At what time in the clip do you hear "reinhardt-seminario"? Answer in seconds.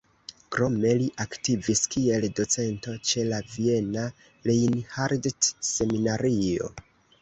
4.53-6.77